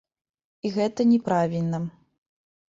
І 0.69 0.71
гэта 0.77 1.05
не 1.11 1.19
правільна. 1.27 1.83